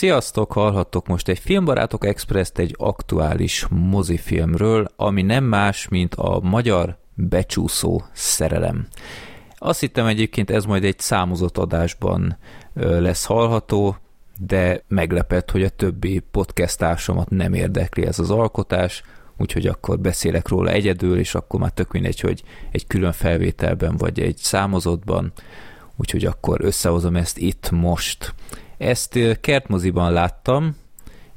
[0.00, 6.98] Sziasztok, hallhattok most egy Filmbarátok Express-t egy aktuális mozifilmről, ami nem más, mint a magyar
[7.14, 8.86] becsúszó szerelem.
[9.58, 12.38] Azt hittem egyébként ez majd egy számozott adásban
[12.74, 13.96] lesz hallható,
[14.38, 19.02] de meglepett, hogy a többi podcast társamat nem érdekli ez az alkotás,
[19.36, 24.20] úgyhogy akkor beszélek róla egyedül, és akkor már tök mindegy, hogy egy külön felvételben vagy
[24.20, 25.32] egy számozottban,
[25.96, 28.34] úgyhogy akkor összehozom ezt itt most.
[28.80, 30.76] Ezt kertmoziban láttam,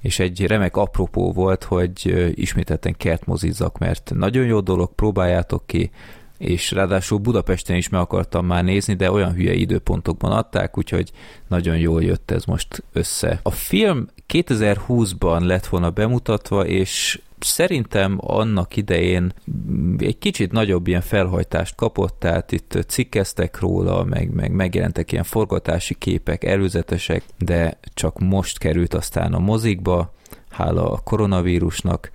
[0.02, 5.91] és egy remek apropó volt, hogy ismételten kertmozizzak, mert nagyon jó dolog, próbáljátok ki,
[6.38, 11.12] és ráadásul Budapesten is meg akartam már nézni, de olyan hülye időpontokban adták, úgyhogy
[11.48, 13.40] nagyon jól jött ez most össze.
[13.44, 19.33] A film 2020-ban lett volna bemutatva, és szerintem annak idején
[19.97, 25.95] egy kicsit nagyobb ilyen felhajtást kapott, tehát itt cikkeztek róla, meg, meg megjelentek ilyen forgatási
[25.97, 30.13] képek, előzetesek, de csak most került aztán a mozikba,
[30.49, 32.11] hála a koronavírusnak,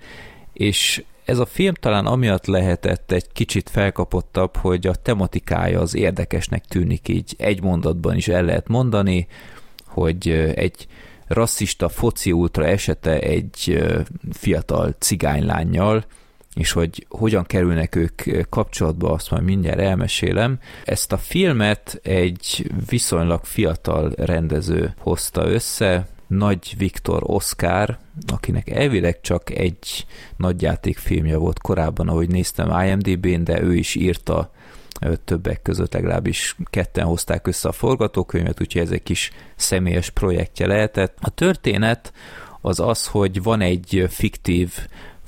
[0.53, 6.65] és ez a film talán amiatt lehetett egy kicsit felkapottabb, hogy a tematikája az érdekesnek
[6.65, 9.27] tűnik így egy mondatban is el lehet mondani,
[9.85, 10.87] hogy egy
[11.29, 13.83] rasszista foci ultra esete egy
[14.31, 16.05] fiatal cigánylányjal,
[16.55, 20.59] és hogy hogyan kerülnek ők kapcsolatba, azt majd mindjárt elmesélem.
[20.85, 29.49] Ezt a filmet egy viszonylag fiatal rendező hozta össze, nagy Viktor Oscar, akinek elvileg csak
[29.49, 30.05] egy
[30.37, 34.51] nagyjátékfilmje volt korábban, ahogy néztem IMDb-n, de ő is írta
[35.25, 41.17] többek között legalábbis ketten hozták össze a forgatókönyvet, úgyhogy ez egy kis személyes projektje lehetett.
[41.21, 42.13] A történet
[42.61, 44.73] az az, hogy van egy fiktív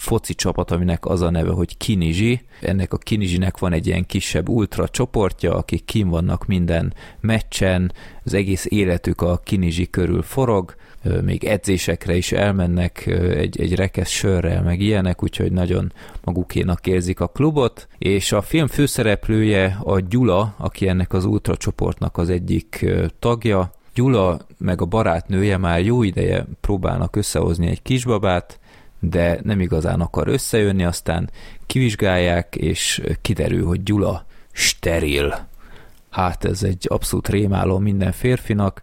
[0.02, 2.41] foci csapat, aminek az a neve, hogy Kinizsi.
[2.61, 7.93] Ennek a Kinizsinek van egy ilyen kisebb ultra csoportja, akik kim vannak minden meccsen,
[8.23, 10.75] az egész életük a Kinizsi körül forog,
[11.21, 15.93] még edzésekre is elmennek egy, egy rekesz sörrel, meg ilyenek, úgyhogy nagyon
[16.23, 22.17] magukénak érzik a klubot, és a film főszereplője a Gyula, aki ennek az ultra csoportnak
[22.17, 22.86] az egyik
[23.20, 28.59] tagja, Gyula meg a barátnője már jó ideje próbálnak összehozni egy kisbabát,
[29.02, 31.30] de nem igazán akar összejönni, aztán
[31.66, 35.48] kivizsgálják, és kiderül, hogy Gyula steril.
[36.10, 38.82] Hát ez egy abszolút rémálom minden férfinak,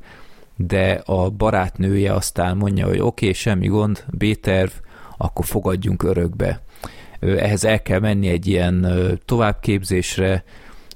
[0.56, 4.71] de a barátnője aztán mondja, hogy oké, okay, semmi gond, B-terv,
[5.17, 6.61] akkor fogadjunk örökbe.
[7.21, 8.87] Ehhez el kell menni egy ilyen
[9.25, 10.45] továbbképzésre,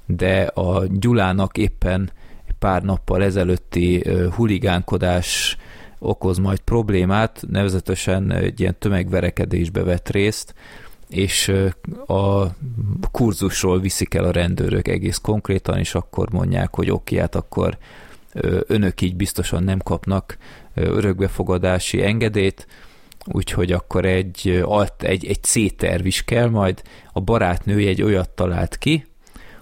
[0.05, 2.11] de a Gyulának éppen
[2.59, 4.03] pár nappal ezelőtti
[4.35, 5.57] huligánkodás
[6.03, 10.53] okoz majd problémát, nevezetesen egy ilyen tömegverekedésbe vett részt,
[11.09, 11.53] és
[12.07, 12.45] a
[13.11, 17.77] kurzusról viszik el a rendőrök egész konkrétan, és akkor mondják, hogy oké, hát akkor
[18.67, 20.37] önök így biztosan nem kapnak
[20.73, 22.67] örökbefogadási engedélyt,
[23.25, 24.63] úgyhogy akkor egy,
[24.97, 26.81] egy, egy C-terv is kell majd.
[27.13, 29.05] A barátnője egy olyat talált ki,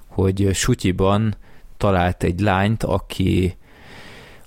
[0.08, 1.36] hogy Sutyiban
[1.78, 3.58] talált egy lányt, aki,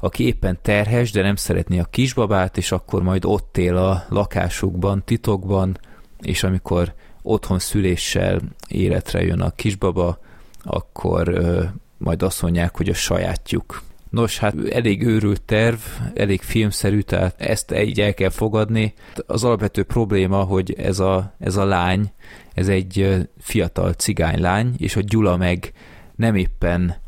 [0.04, 5.03] aki éppen terhes, de nem szeretné a kisbabát, és akkor majd ott él a lakásukban,
[5.04, 5.78] titokban,
[6.20, 10.19] és amikor otthon szüléssel életre jön a kisbaba,
[10.62, 11.65] akkor ö,
[11.98, 13.82] majd azt mondják, hogy a sajátjuk.
[14.10, 15.78] Nos, hát elég őrült terv,
[16.15, 18.94] elég filmszerű, tehát ezt így el kell fogadni.
[19.26, 22.12] Az alapvető probléma, hogy ez a, ez a lány,
[22.54, 25.72] ez egy fiatal cigánylány, és a Gyula meg
[26.16, 27.03] nem éppen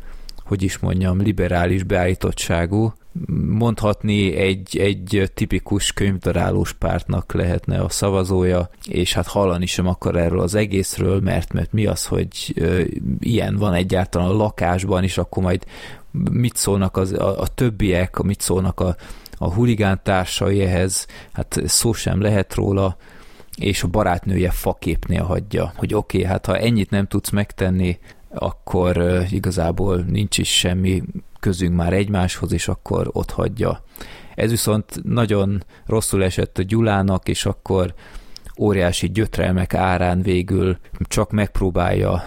[0.46, 2.92] hogy is mondjam, liberális beállítottságú,
[3.48, 10.40] mondhatni egy, egy tipikus könyvdarálós pártnak lehetne a szavazója, és hát hallani sem akar erről
[10.40, 12.62] az egészről, mert, mert mi az, hogy
[13.20, 15.64] ilyen van egyáltalán a lakásban, és akkor majd
[16.30, 18.96] mit szólnak az, a, a többiek, mit szólnak a,
[19.38, 22.96] a huligán társai ehhez, hát szó sem lehet róla,
[23.56, 27.98] és a barátnője faképnél hagyja, hogy oké, okay, hát ha ennyit nem tudsz megtenni,
[28.34, 31.03] akkor igazából nincs is semmi
[31.41, 33.82] közünk már egymáshoz, és akkor ott hagyja.
[34.34, 37.94] Ez viszont nagyon rosszul esett a Gyulának, és akkor
[38.58, 42.25] óriási gyötrelmek árán végül csak megpróbálja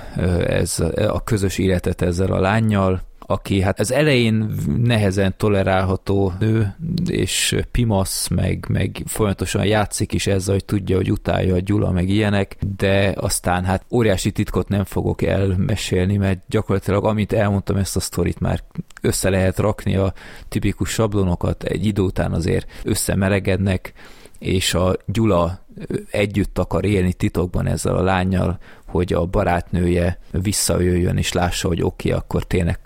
[0.47, 4.51] ez a közös életet ezzel a lányjal, aki hát az elején
[4.83, 11.55] nehezen tolerálható nő, és pimasz, meg, meg folyamatosan játszik is ezzel, hogy tudja, hogy utálja
[11.55, 17.33] a Gyula, meg ilyenek, de aztán hát óriási titkot nem fogok elmesélni, mert gyakorlatilag amit
[17.33, 18.63] elmondtam ezt a sztorit már
[19.01, 20.13] össze lehet rakni a
[20.47, 23.93] tipikus sablonokat, egy idő után azért összemeregednek,
[24.39, 25.65] és a Gyula
[26.11, 32.07] együtt akar élni titokban ezzel a lányjal, hogy a barátnője visszajöjjön és lássa, hogy oké,
[32.07, 32.79] okay, akkor tényleg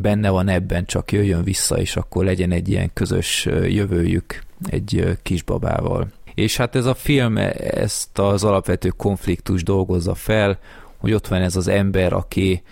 [0.00, 4.42] benne van ebben, csak jöjjön vissza, és akkor legyen egy ilyen közös jövőjük.
[4.70, 6.08] egy kisbabával.
[6.34, 10.58] És hát ez a film ezt az alapvető konfliktus dolgozza fel,
[10.96, 12.62] hogy ott van ez az ember, aki,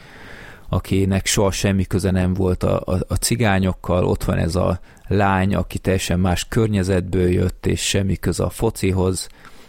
[0.68, 5.54] akinek soha semmi köze nem volt a, a, a cigányokkal, ott van ez a lány,
[5.54, 9.28] aki teljesen más környezetből jött, és semmi köze a focihoz,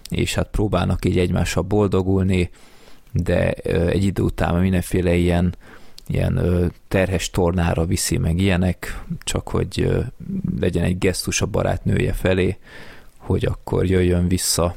[0.10, 2.50] és hát próbálnak így egymással boldogulni,
[3.12, 5.56] de egy idő után mindenféle ilyen,
[6.07, 9.88] ilyen terhes tornára viszi meg ilyenek, csak hogy
[10.59, 12.57] legyen egy gesztus a barátnője felé,
[13.18, 14.75] hogy akkor jöjjön vissza.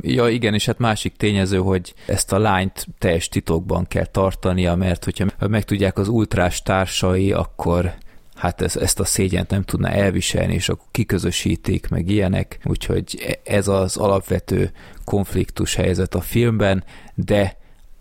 [0.00, 5.04] Ja igen, és hát másik tényező, hogy ezt a lányt teljes titokban kell tartania, mert
[5.04, 7.94] hogyha megtudják az ultrás társai, akkor
[8.34, 13.68] hát ez, ezt a szégyent nem tudná elviselni, és akkor kiközösítik, meg ilyenek, úgyhogy ez
[13.68, 14.72] az alapvető
[15.04, 16.84] konfliktus helyzet a filmben,
[17.14, 17.56] de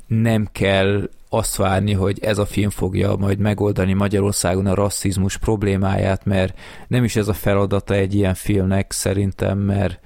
[0.07, 6.25] nem kell azt várni, hogy ez a film fogja majd megoldani Magyarországon a rasszizmus problémáját,
[6.25, 9.99] mert nem is ez a feladata egy ilyen filmnek szerintem, mert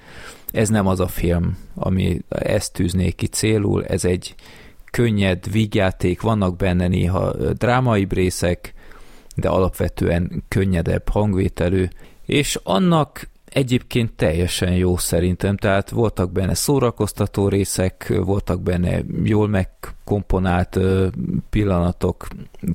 [0.51, 4.35] ez nem az a film, ami ezt tűzné ki célul, ez egy
[4.91, 8.73] könnyed vígjáték, vannak benne néha drámai részek,
[9.35, 11.87] de alapvetően könnyedebb hangvételű,
[12.25, 13.27] és annak
[13.57, 20.79] egyébként teljesen jó szerintem, tehát voltak benne szórakoztató részek, voltak benne jól megkomponált
[21.49, 22.27] pillanatok,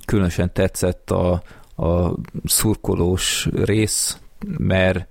[0.05, 1.43] különösen tetszett a,
[1.77, 2.15] a
[2.45, 4.19] szurkolós rész,
[4.59, 5.07] mert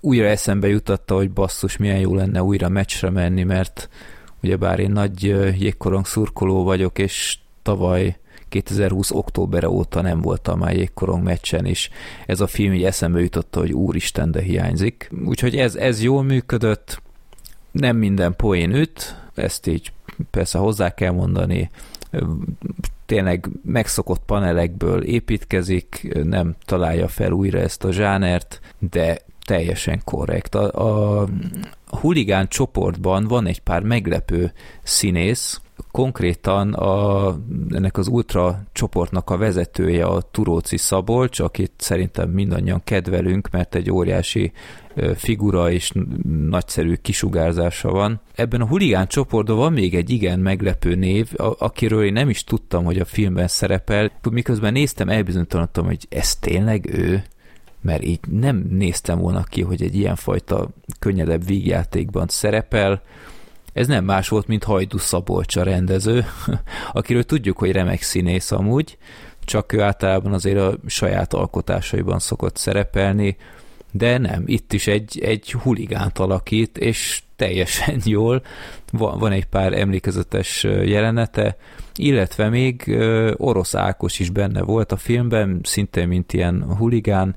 [0.00, 3.88] újra eszembe jutatta, hogy basszus, milyen jó lenne újra meccsre menni, mert
[4.42, 5.22] ugyebár én nagy
[5.60, 8.16] jégkorong szurkoló vagyok, és tavaly
[8.52, 11.90] 2020 októbere óta nem voltam már jégkorong meccsen, és
[12.26, 15.10] ez a film így eszembe jutotta, hogy úristen, de hiányzik.
[15.24, 17.02] Úgyhogy ez, ez jól működött,
[17.70, 19.92] nem minden poén üt, ezt így
[20.30, 21.70] persze hozzá kell mondani,
[23.06, 30.54] tényleg megszokott panelekből építkezik, nem találja fel újra ezt a zsánert, de teljesen korrekt.
[30.54, 31.28] A, a
[31.86, 34.52] huligán csoportban van egy pár meglepő
[34.82, 35.60] színész,
[35.90, 37.28] konkrétan a,
[37.70, 43.90] ennek az ultra csoportnak a vezetője a Turóci Szabolcs, akit szerintem mindannyian kedvelünk, mert egy
[43.90, 44.52] óriási
[45.14, 45.92] figura és
[46.48, 48.20] nagyszerű kisugárzása van.
[48.34, 52.84] Ebben a huligán csoportban van még egy igen meglepő név, akiről én nem is tudtam,
[52.84, 54.10] hogy a filmben szerepel.
[54.30, 57.22] Miközben néztem, elbizonytalanodtam, hogy ez tényleg ő
[57.82, 60.68] mert így nem néztem volna ki, hogy egy ilyenfajta
[60.98, 63.02] könnyedebb vígjátékban szerepel.
[63.72, 66.24] Ez nem más volt, mint Hajdu Szabolcs a rendező,
[66.92, 68.98] akiről tudjuk, hogy remek színész amúgy,
[69.44, 73.36] csak ő általában azért a saját alkotásaiban szokott szerepelni,
[73.90, 78.42] de nem, itt is egy, egy huligánt alakít, és teljesen jól,
[78.92, 81.56] van, van egy pár emlékezetes jelenete,
[81.94, 82.98] illetve még
[83.36, 87.36] Orosz Ákos is benne volt a filmben, szintén mint ilyen huligán,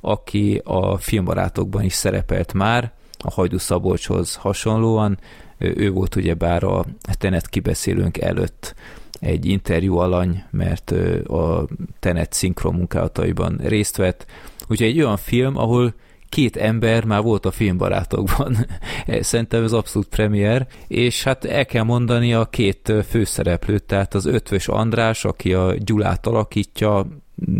[0.00, 5.18] aki a filmbarátokban is szerepelt már, a Hajdu Szabolcshoz hasonlóan,
[5.58, 6.84] ő volt ugyebár a
[7.18, 8.74] Tenet kibeszélőnk előtt
[9.20, 10.90] egy interjú alany, mert
[11.26, 11.66] a
[12.00, 14.26] Tenet szinkron munkálataiban részt vett.
[14.68, 15.94] Úgyhogy egy olyan film, ahol
[16.28, 18.56] két ember már volt a filmbarátokban.
[19.20, 24.68] Szerintem ez abszolút premier, és hát el kell mondani a két főszereplőt, tehát az Ötvös
[24.68, 27.06] András, aki a Gyulát alakítja,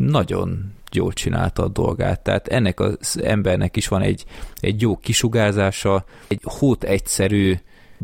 [0.07, 2.21] nagyon jól csinálta a dolgát.
[2.21, 4.25] Tehát ennek az embernek is van egy,
[4.61, 7.55] egy jó kisugárzása, egy hót egyszerű,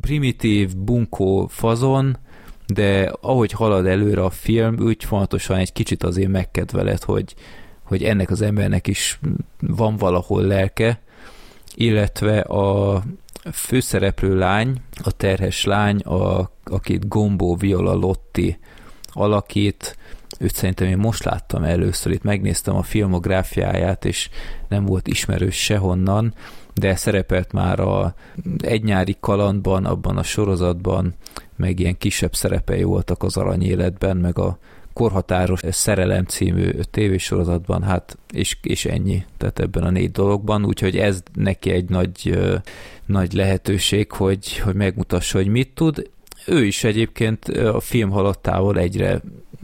[0.00, 2.18] primitív, bunkó fazon,
[2.66, 7.34] de ahogy halad előre a film, úgy fontosan egy kicsit azért megkedveled, hogy,
[7.82, 9.20] hogy ennek az embernek is
[9.60, 11.00] van valahol lelke,
[11.74, 13.02] illetve a
[13.52, 18.58] főszereplő lány, a terhes lány, a, akit Gombó Viola Lotti
[19.12, 19.96] alakít,
[20.38, 24.28] őt szerintem én most láttam először, itt megnéztem a filmográfiáját, és
[24.68, 26.34] nem volt ismerős sehonnan,
[26.74, 28.14] de szerepelt már a
[28.58, 31.14] egy nyári kalandban, abban a sorozatban,
[31.56, 34.58] meg ilyen kisebb szerepei voltak az arany életben, meg a
[34.92, 41.22] korhatáros szerelem című tévésorozatban, hát és, és ennyi, tehát ebben a négy dologban, úgyhogy ez
[41.34, 42.38] neki egy nagy,
[43.06, 46.10] nagy lehetőség, hogy, hogy megmutassa, hogy mit tud.
[46.46, 49.20] Ő is egyébként a film halattával egyre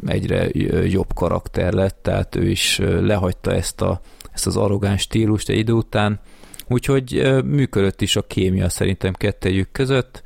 [0.06, 0.48] egyre
[0.84, 4.00] jobb karakter lett, tehát ő is lehagyta ezt, a,
[4.32, 6.20] ezt az arrogáns stílust egy idő után,
[6.68, 10.22] úgyhogy működött is a kémia szerintem kettejük között,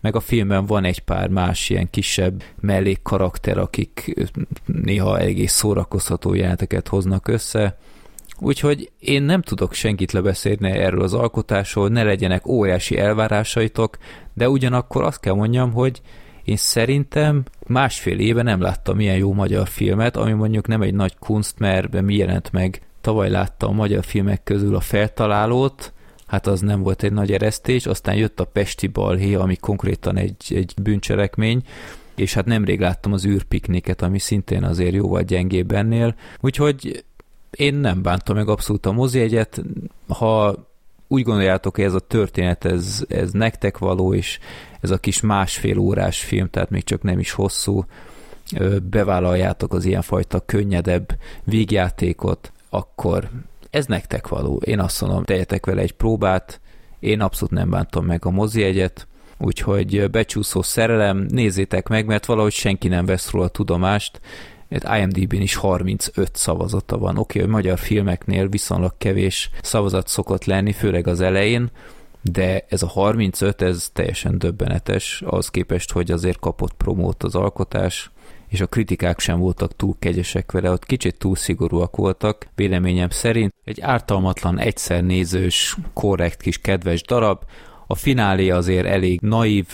[0.00, 4.14] meg a filmben van egy pár más ilyen kisebb mellékkarakter, akik
[4.66, 7.78] néha egész szórakozható jelenteket hoznak össze,
[8.40, 13.98] Úgyhogy én nem tudok senkit lebeszélni erről az alkotásról, ne legyenek óriási elvárásaitok,
[14.34, 16.00] de ugyanakkor azt kell mondjam, hogy
[16.48, 21.16] én szerintem másfél éve nem láttam ilyen jó magyar filmet, ami mondjuk nem egy nagy
[21.18, 22.82] kunst, mert mi jelent meg.
[23.00, 25.92] Tavaly láttam a magyar filmek közül a Feltalálót,
[26.26, 30.36] hát az nem volt egy nagy eresztés, aztán jött a Pesti balhé, ami konkrétan egy,
[30.48, 31.62] egy bűncselekmény,
[32.14, 37.04] és hát nemrég láttam az űrpikniket, ami szintén azért jóval gyengébb ennél, úgyhogy
[37.50, 39.62] én nem bántam meg abszolút a mozi egyet,
[40.08, 40.54] ha
[41.08, 44.38] úgy gondoljátok, hogy ez a történet, ez, ez nektek való, és
[44.80, 47.84] ez a kis másfél órás film, tehát még csak nem is hosszú,
[48.82, 53.30] bevállaljátok az ilyenfajta könnyedebb vígjátékot, akkor
[53.70, 54.56] ez nektek való.
[54.64, 56.60] Én azt mondom, tejetek vele egy próbát,
[57.00, 59.06] én abszolút nem bántom meg a mozi egyet,
[59.38, 64.20] úgyhogy becsúszó szerelem, nézzétek meg, mert valahogy senki nem vesz róla tudomást,
[64.68, 67.16] IMDb-n is 35 szavazata van.
[67.16, 71.70] Oké, okay, hogy magyar filmeknél viszonylag kevés szavazat szokott lenni, főleg az elején,
[72.22, 78.10] de ez a 35, ez teljesen döbbenetes, az képest, hogy azért kapott promót az alkotás,
[78.48, 83.54] és a kritikák sem voltak túl kegyesek vele, ott kicsit túl szigorúak voltak, véleményem szerint.
[83.64, 87.42] Egy ártalmatlan, egyszer nézős, korrekt kis kedves darab,
[87.86, 89.66] a finálé azért elég naív,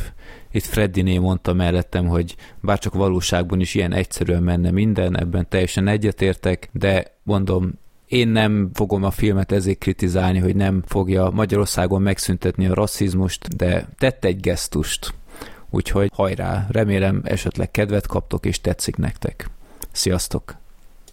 [0.55, 6.69] itt Freddiné mondta mellettem, hogy bárcsak valóságban is ilyen egyszerűen menne minden, ebben teljesen egyetértek,
[6.73, 7.73] de mondom,
[8.15, 13.89] én nem fogom a filmet ezért kritizálni, hogy nem fogja Magyarországon megszüntetni a rasszizmust, de
[13.99, 15.15] tett egy gesztust.
[15.71, 19.51] Úgyhogy hajrá, remélem esetleg kedvet kaptok és tetszik nektek.
[19.93, 20.64] Sziasztok!